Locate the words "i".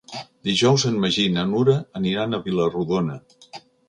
1.29-1.33